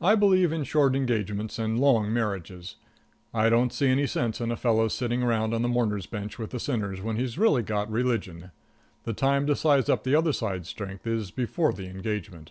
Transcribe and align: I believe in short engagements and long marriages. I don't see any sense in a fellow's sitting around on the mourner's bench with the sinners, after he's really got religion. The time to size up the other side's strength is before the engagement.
I 0.00 0.16
believe 0.16 0.50
in 0.52 0.64
short 0.64 0.96
engagements 0.96 1.56
and 1.56 1.78
long 1.78 2.12
marriages. 2.12 2.74
I 3.32 3.48
don't 3.48 3.72
see 3.72 3.86
any 3.86 4.04
sense 4.08 4.40
in 4.40 4.50
a 4.50 4.56
fellow's 4.56 4.92
sitting 4.94 5.22
around 5.22 5.54
on 5.54 5.62
the 5.62 5.68
mourner's 5.68 6.06
bench 6.06 6.40
with 6.40 6.50
the 6.50 6.58
sinners, 6.58 6.98
after 6.98 7.12
he's 7.12 7.38
really 7.38 7.62
got 7.62 7.88
religion. 7.88 8.50
The 9.04 9.12
time 9.12 9.46
to 9.46 9.54
size 9.54 9.88
up 9.88 10.02
the 10.02 10.16
other 10.16 10.32
side's 10.32 10.68
strength 10.68 11.06
is 11.06 11.30
before 11.30 11.72
the 11.72 11.86
engagement. 11.86 12.50